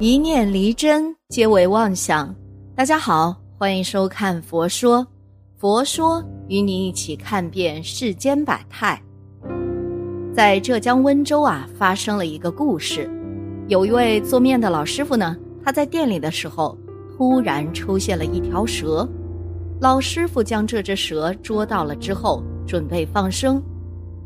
[0.00, 2.32] 一念离真，皆为妄想。
[2.72, 5.00] 大家好，欢迎收看《佛说》，
[5.56, 9.02] 佛说与你一起看遍世间百态。
[10.32, 13.10] 在浙江温州啊，发生了一个故事。
[13.66, 16.78] 有一位做面的老师傅呢，他在店里的时候，
[17.16, 19.04] 突然出现了一条蛇。
[19.80, 23.60] 老师傅将这只蛇捉到了之后，准备放生，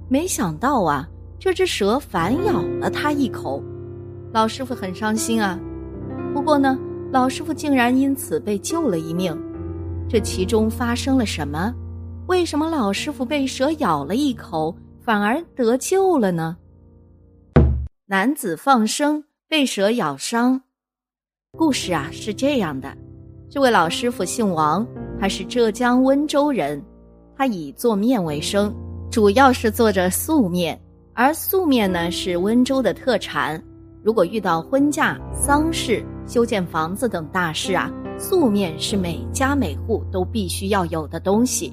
[0.07, 1.09] 没想到啊，
[1.39, 3.65] 这只蛇反咬了他一口。
[4.33, 5.61] 老师傅很伤心啊，
[6.33, 6.79] 不过呢，
[7.13, 9.39] 老师傅竟然因此被救了一命。
[10.09, 11.75] 这其中发生了什么？
[12.29, 16.57] 为什么老师傅被蛇咬了一口，反而得救了呢？
[18.07, 20.63] 男子放生被蛇咬伤，
[21.59, 22.97] 故事啊是这样的：
[23.51, 24.87] 这位老师傅姓王，
[25.21, 26.83] 他是浙江温州人，
[27.37, 28.75] 他以做面为生，
[29.11, 30.81] 主要是做着素面，
[31.13, 33.63] 而素面呢是温州的特产。
[34.03, 41.73] 如果遇到婚嫁、丧事、修建房子等大事啊，素面是每家每户都必须要有的东西。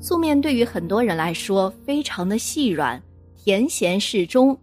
[0.00, 3.00] 素面对于很多人来说非常的细软，
[3.36, 4.56] 甜咸适中。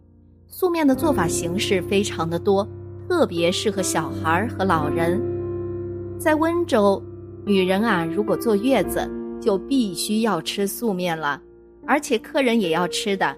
[0.47, 2.67] 素面的做法形式非常的多，
[3.07, 5.21] 特别适合小孩和老人。
[6.17, 6.99] 在温州，
[7.45, 9.07] 女人啊如果坐月子，
[9.39, 11.39] 就必须要吃素面了，
[11.85, 13.35] 而且客人也要吃的。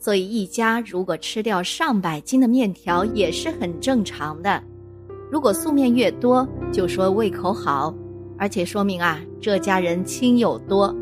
[0.00, 4.62] 所以，一家如果吃掉上百斤的面条也是很正常的。
[5.30, 7.94] 如果素面越多，就说胃口好，
[8.38, 10.92] 而且说明啊这家人亲友多。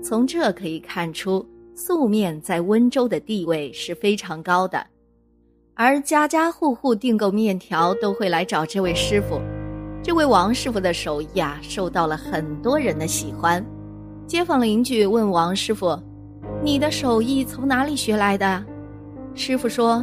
[0.00, 1.44] 从这可以看出，
[1.74, 4.86] 素面在温州的地位是非常高的。
[5.74, 9.40] 而家家户户订购面条都会来找这位师傅。
[10.00, 13.64] 这位王师傅的手艺啊，受到了很多人的喜欢。
[14.28, 16.00] 街坊邻居问王师傅。
[16.64, 18.64] 你的手艺从哪里学来的？
[19.34, 20.02] 师傅说，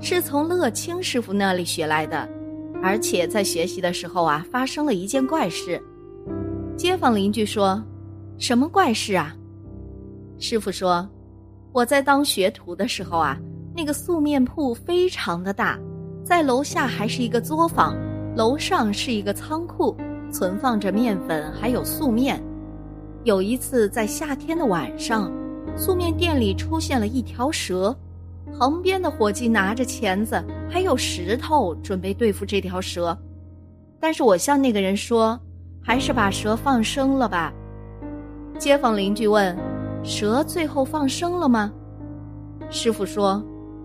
[0.00, 2.26] 是从乐清师傅那里学来的，
[2.82, 5.78] 而且在学习的时候啊，发生了一件怪事。
[6.74, 7.84] 街坊邻居说，
[8.38, 9.36] 什么怪事啊？
[10.38, 11.06] 师傅说，
[11.70, 13.38] 我在当学徒的时候啊，
[13.76, 15.78] 那个素面铺非常的大，
[16.24, 17.94] 在楼下还是一个作坊，
[18.34, 19.94] 楼上是一个仓库，
[20.32, 22.42] 存放着面粉还有素面。
[23.24, 25.30] 有一次在夏天的晚上。
[25.76, 27.96] 素面店里出现了一条蛇，
[28.58, 33.16] 旁边的伙计拿着钳子还有石头准备对付这条蛇，
[33.98, 35.38] 但是我向那个人说，
[35.82, 37.52] 还是把蛇放生了吧。
[38.58, 39.56] 街坊邻居问
[40.04, 41.72] ：“蛇最后放生了吗？”
[42.68, 43.42] 师傅说：“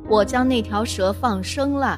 [0.09, 1.97] 我将那条蛇放生了，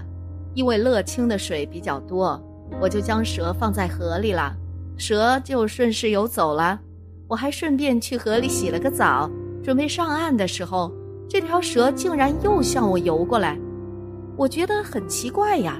[0.53, 2.39] 因为乐清的水比较多，
[2.79, 4.55] 我就将蛇放在河里了，
[4.95, 6.79] 蛇就顺势游走了。
[7.27, 9.27] 我还顺便去河里洗了个澡。”
[9.67, 10.89] 准备上岸的时候，
[11.27, 13.59] 这条蛇竟然又向我游过来，
[14.37, 15.77] 我觉得很奇怪呀，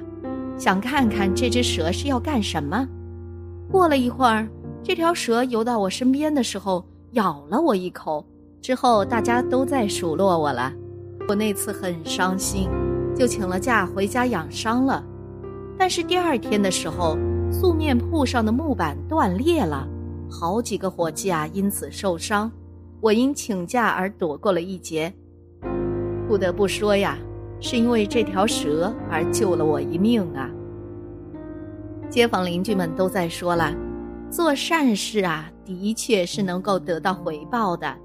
[0.57, 2.85] 想看看这只蛇是要干什么。
[3.71, 4.45] 过了一会儿，
[4.83, 8.25] 这条蛇游到我身边的时候，咬了我一口。
[8.61, 10.73] 之后大家都在数落我了，
[11.29, 12.67] 我那次很伤心，
[13.15, 15.01] 就请了假回家养伤了。
[15.77, 17.17] 但是第二天的时候，
[17.49, 19.87] 素面铺上的木板断裂了，
[20.29, 22.51] 好几个伙计啊因此受伤。
[22.99, 25.13] 我因请假而躲过了一劫，
[26.27, 27.15] 不得不说呀，
[27.59, 30.49] 是因为这条蛇而救了我一命啊。
[32.09, 33.71] 街坊邻居们都在说了，
[34.31, 37.95] 做善事啊，的确是能够得到回报的。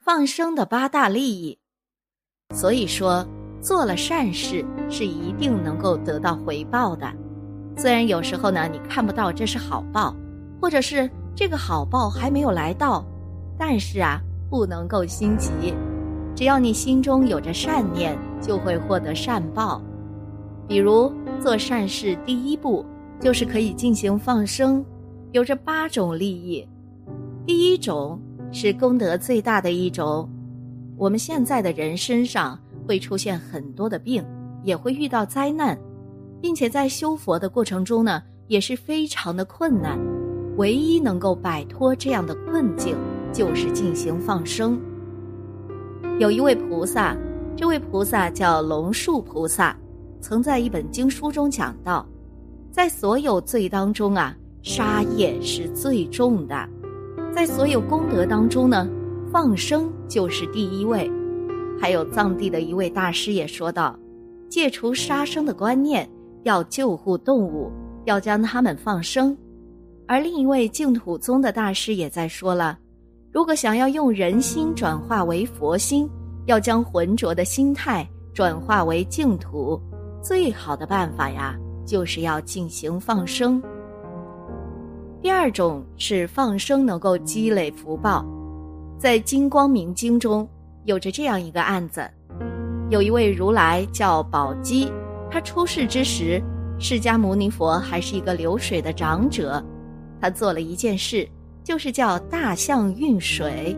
[0.00, 1.58] 放生的八大利益，
[2.52, 3.24] 所以说
[3.60, 7.06] 做了善事是一定能够得到回报的。
[7.76, 10.16] 虽然有时候呢，你看不到这是好报，
[10.60, 13.06] 或者是这个好报还没有来到。
[13.64, 15.72] 但是啊，不能够心急，
[16.34, 19.80] 只要你心中有着善念，就会获得善报。
[20.66, 22.84] 比如做善事，第一步
[23.20, 24.84] 就是可以进行放生，
[25.30, 26.66] 有着八种利益。
[27.46, 28.20] 第一种
[28.50, 30.28] 是功德最大的一种。
[30.96, 34.24] 我们现在的人身上会出现很多的病，
[34.64, 35.78] 也会遇到灾难，
[36.40, 39.96] 并且在修佛的过程中呢，也是非常的困难。
[40.56, 42.96] 唯一能够摆脱这样的困境。
[43.32, 44.78] 就是进行放生。
[46.18, 47.16] 有一位菩萨，
[47.56, 49.76] 这位菩萨叫龙树菩萨，
[50.20, 52.06] 曾在一本经书中讲到，
[52.70, 56.68] 在所有罪当中啊，杀业是最重的；
[57.34, 58.88] 在所有功德当中呢，
[59.32, 61.10] 放生就是第一位。
[61.80, 63.98] 还有藏地的一位大师也说道，
[64.48, 66.08] 戒除杀生的观念，
[66.44, 67.72] 要救护动物，
[68.04, 69.36] 要将它们放生。
[70.06, 72.78] 而另一位净土宗的大师也在说了。
[73.32, 76.06] 如果想要用人心转化为佛心，
[76.44, 79.80] 要将浑浊的心态转化为净土，
[80.22, 81.56] 最好的办法呀，
[81.86, 83.60] 就是要进行放生。
[85.22, 88.22] 第二种是放生能够积累福报，
[88.98, 90.46] 在《金光明经》中
[90.84, 92.06] 有着这样一个案子：
[92.90, 94.92] 有一位如来叫宝鸡，
[95.30, 96.38] 他出世之时，
[96.78, 99.64] 释迦牟尼佛还是一个流水的长者，
[100.20, 101.26] 他做了一件事，
[101.64, 103.76] 就是叫大象运水，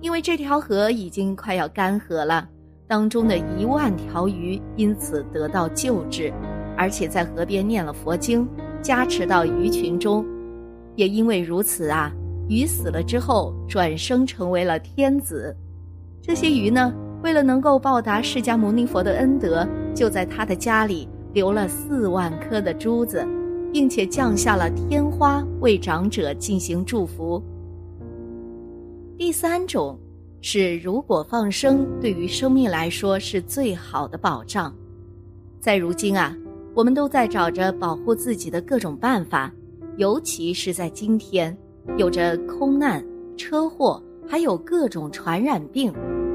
[0.00, 2.48] 因为这条河已经快要干涸了，
[2.86, 6.32] 当中的一万条鱼因此得到救治，
[6.76, 8.48] 而且在河边念了佛经，
[8.82, 10.24] 加持到鱼群中。
[10.96, 12.12] 也因为如此啊，
[12.48, 15.54] 鱼死了之后转生成为了天子。
[16.22, 23.26] 这些鱼呢，为了能够报答释迦牟尼佛的恩德，就在他的家里留了四万颗的珠子，
[23.74, 27.42] 并且降下了天花为长者进行祝福。
[29.18, 29.98] 第三种
[30.40, 34.72] 是，如果放生对于生命来说是最好的保障。
[35.58, 36.36] 在如今啊，
[36.72, 39.52] 我们都在找着保护自己的各种办法。
[39.96, 41.56] 尤其是在今天，
[41.96, 43.04] 有着空难、
[43.36, 45.92] 车祸，还有各种传染病，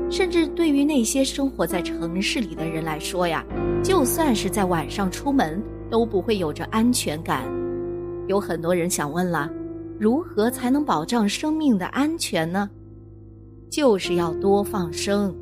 [0.09, 3.45] 甚至对于那些生活在城市里的人来说呀，
[3.81, 7.44] 就算是在晚上出门，都不会有着安全感。
[8.27, 9.50] 有很多人想问了，
[10.00, 12.69] 如何才能保障生命的安全呢？
[13.69, 15.36] 就是要多放生，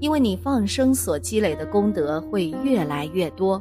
[0.00, 3.60] 因为你放生所积累的功德会越来越多，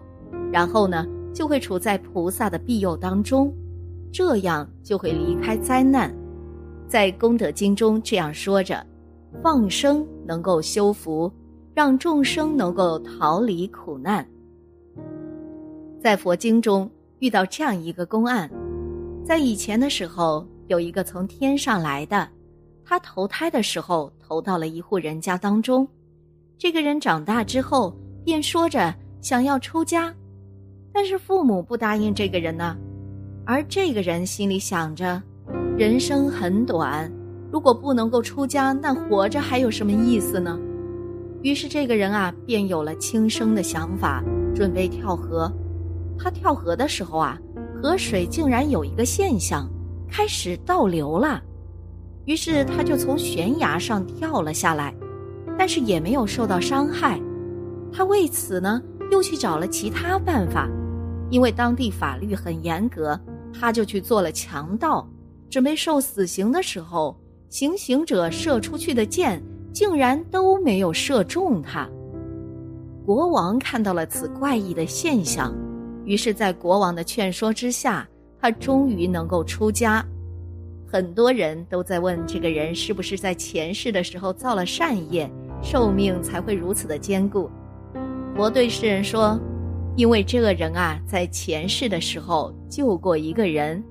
[0.51, 3.53] 然后呢，就会处在菩萨的庇佑当中。
[4.11, 6.13] 这样就会离开灾难，
[6.87, 8.85] 在功德经中这样说着：
[9.41, 11.31] 放生能够修福，
[11.73, 14.27] 让众生能够逃离苦难。
[16.01, 16.89] 在佛经中
[17.19, 18.49] 遇到这样一个公案，
[19.23, 22.27] 在以前的时候，有一个从天上来的，
[22.83, 25.87] 他投胎的时候投到了一户人家当中。
[26.57, 27.95] 这个人长大之后
[28.25, 30.11] 便说着想要出家，
[30.91, 32.75] 但是父母不答应这个人呢。
[33.45, 35.21] 而这个人心里想着，
[35.77, 37.11] 人生很短，
[37.51, 40.59] 如果不能够出家，那活着还有什么意思呢？
[41.43, 44.23] 于是这个人啊，便有了轻生的想法，
[44.55, 45.51] 准备跳河。
[46.21, 47.37] 他跳河的时候啊，
[47.81, 49.67] 河水竟然有一个现象，
[50.07, 51.41] 开始倒流了。
[52.25, 54.93] 于是他就从悬崖上跳了下来，
[55.57, 57.19] 但是也没有受到伤害。
[57.91, 60.69] 他为此呢，又去找了其他办法，
[61.31, 63.19] 因为当地法律很严格。
[63.53, 65.05] 他就去做了强盗，
[65.49, 67.19] 准备受死刑的时候，
[67.49, 69.43] 行刑者射出去的箭
[69.73, 71.89] 竟然都没有射中他。
[73.05, 75.53] 国王看到了此怪异的现象，
[76.11, 78.05] 于是，在国王的劝说之下，
[78.37, 80.05] 他终于能够出家。
[80.85, 85.31] 很多人都在问这个人是不是在前世的时候造了善业，
[85.63, 87.49] 寿命才会如此的坚固。
[88.35, 89.39] 佛对世人说。
[89.97, 93.83] 因为这个人啊，在前世的时候救过一个人，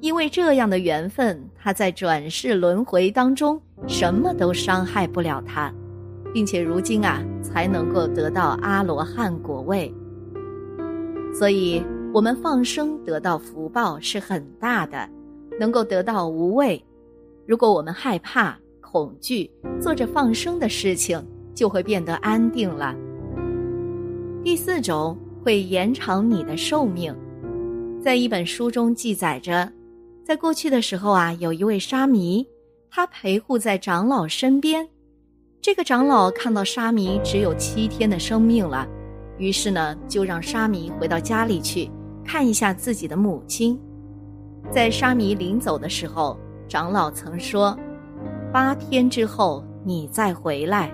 [0.00, 5.70] 因为这样的缘分，他在转世轮回当中什么都伤害不了他，
[6.32, 9.94] 并且如今啊，才能够得到阿罗汉果位。
[11.34, 11.84] 所以，
[12.14, 15.06] 我们放生得到福报是很大的，
[15.58, 16.82] 能够得到无畏。
[17.46, 19.50] 如果我们害怕、恐惧，
[19.80, 21.20] 做着放生的事情，
[21.54, 22.94] 就会变得安定了。
[24.42, 25.18] 第四种。
[25.44, 27.14] 会延长你的寿命，
[28.02, 29.70] 在一本书中记载着，
[30.24, 32.48] 在过去的时候啊，有一位沙弥，
[32.90, 34.88] 他陪护在长老身边。
[35.60, 38.88] 这个长老看到沙弥只有七天的生命了，
[39.38, 41.90] 于是呢，就让沙弥回到家里去
[42.24, 43.78] 看一下自己的母亲。
[44.70, 46.38] 在沙弥临走的时候，
[46.68, 47.76] 长老曾说
[48.52, 50.92] ：“八天之后你再回来。”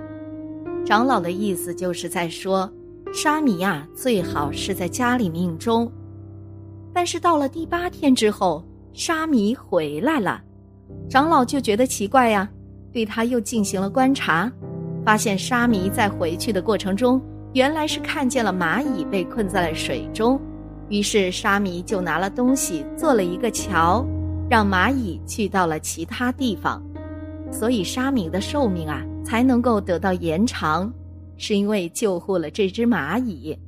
[0.84, 2.70] 长老的意思就是在说。
[3.12, 5.90] 沙弥呀，最好是在家里命中。
[6.92, 10.40] 但是到了第八天之后，沙弥回来了，
[11.08, 12.48] 长老就觉得奇怪呀，
[12.92, 14.48] 对他又进行了观察，
[15.04, 17.20] 发现沙弥在回去的过程中，
[17.52, 20.40] 原来是看见了蚂蚁被困在了水中，
[20.88, 24.06] 于是沙弥就拿了东西做了一个桥，
[24.48, 26.80] 让蚂蚁去到了其他地方，
[27.50, 30.92] 所以沙弥的寿命啊才能够得到延长。
[31.42, 33.58] 是因为救护了这只蚂蚁。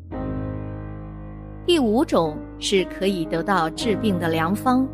[1.64, 4.86] 第五种是可以得到治病的良方，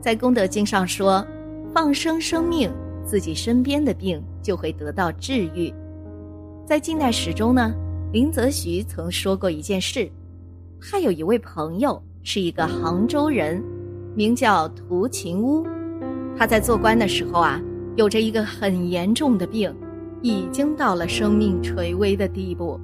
[0.00, 1.26] 在功德经上说，
[1.74, 2.70] 放生生命，
[3.04, 5.74] 自己身边的病就会得到治愈。
[6.64, 7.74] 在近代史中呢，
[8.12, 10.10] 林则徐曾说过一件事，
[10.80, 13.62] 他有一位朋友是一个杭州人，
[14.14, 15.64] 名叫涂勤乌，
[16.36, 17.60] 他在做官的时候啊，
[17.96, 19.74] 有着一个很严重的病。
[20.22, 22.78] 已经到了生命垂危的地步，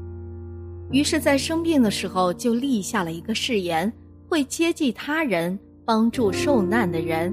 [0.91, 3.93] 于是，在生病的时候就立下了一个誓言，
[4.27, 7.31] 会接济他人，帮助受难的人，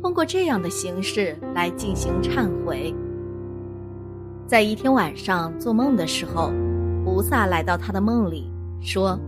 [0.00, 2.94] 通过这样的形式来进行忏悔。
[4.46, 6.50] 在一天晚上做梦的时候，
[7.04, 9.18] 菩萨来到他的梦里说：“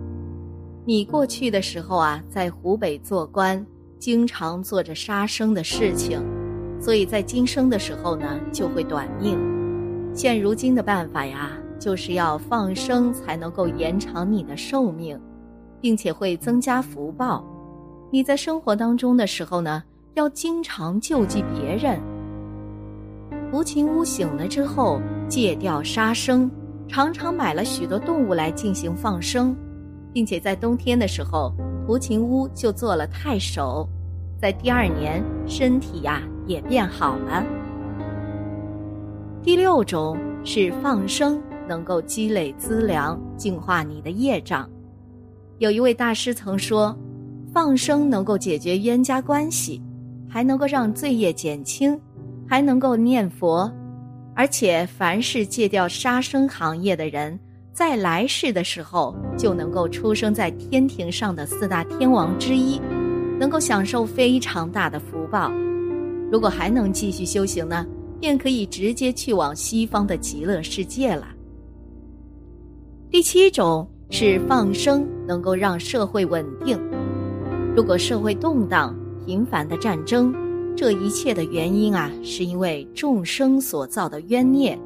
[0.86, 3.64] 你过去的时候啊，在湖北做官，
[3.98, 6.22] 经常做着杀生的事情，
[6.80, 9.38] 所以在今生的时候呢，就会短命。
[10.14, 15.20] 现如今的办法呀，就是要放生才能够延长你的寿命，
[15.80, 17.44] 并且会增加福报。
[18.10, 19.82] 你在生活当中的时候呢，
[20.14, 22.00] 要经常救济别人。”
[23.50, 26.50] 胡琴屋醒了之后，戒掉杀生，
[26.88, 29.56] 常常买了许多动物来进行放生，
[30.12, 31.52] 并且在冬天的时候，
[31.86, 33.88] 胡琴屋就做了太守，
[34.40, 37.44] 在第二年身体呀也变好了。
[39.42, 44.68] 第六种是放生，能够积累资粮，净化你的业障。
[45.58, 46.96] 有一位大师曾说，
[47.52, 49.82] 放生能够解决冤家关系，
[50.28, 51.98] 还能够让罪业减轻。
[52.46, 53.72] 还能够念佛，
[54.36, 57.38] 而且凡是戒掉杀生行业的人，
[57.72, 62.80] 在来世的时候就能够出生在天庭上的四大天王之一，
[63.38, 65.52] 能够享受非常大的福报。
[66.32, 67.86] 如果还能继续修行呢，
[68.20, 71.28] 便可以直接去往西方的极乐世界了。
[73.10, 76.76] 第七种是放生，能够让社会稳定。
[77.76, 78.92] 如果社会动荡、
[79.24, 80.34] 频繁的战争。
[80.76, 84.78] 这一切的原因啊，是因为众生所造的冤孽。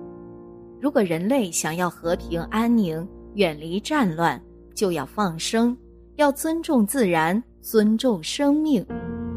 [0.81, 4.41] 如果人类想要和平安宁、远离战乱，
[4.75, 5.77] 就要放生，
[6.17, 8.85] 要尊重自然、尊重生命。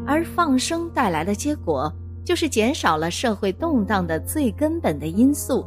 [0.06, 1.90] 而放生带来的结果，
[2.22, 5.64] 就是减少了社会动荡的最根本的因素，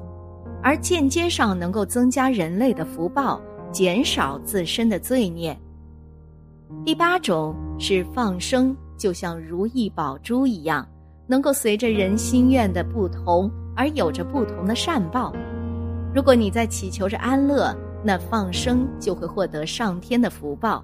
[0.61, 5.57] 而间接上能够增加人类的福报，减少自身的罪孽。
[6.85, 8.75] 第八种是放生。
[8.97, 10.87] 就像如意宝珠一样，
[11.27, 15.33] 能够随着人心愿的不同而有着不同的善报。
[16.13, 20.83] 如果你在祈求着安乐，那放生就会获得上天的福报；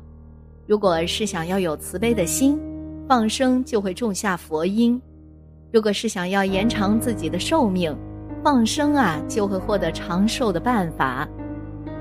[0.68, 2.60] 如果是想要有慈悲的心，
[3.08, 5.00] 放生就会种下佛因；
[5.72, 7.96] 如果是想要延长自己的寿命，
[8.44, 11.28] 放生啊就会获得长寿的办法。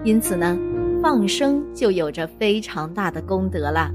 [0.02, 0.58] 因此呢，
[1.02, 3.92] 放生就有着非常大的功德了。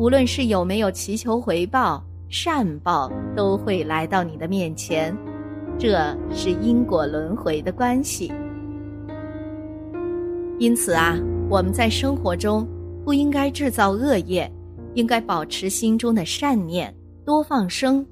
[0.00, 5.14] 无论是有没有祈求回报，善报都会来到你的面前，
[5.78, 8.32] 这是因果轮回的关系。
[10.58, 11.18] 因此啊，
[11.50, 12.66] 我们在生活中
[13.04, 14.50] 不应该制造恶业，
[14.94, 18.02] 应该保持心中的善念，多放生，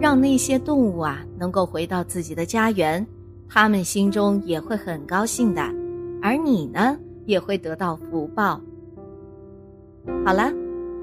[0.00, 3.04] 让那些动物啊能够回到自己的家园，
[3.48, 5.60] 他们心中也会很高兴的，
[6.22, 6.96] 而你呢
[7.26, 8.60] 也会得到福报。
[10.24, 10.61] 好了。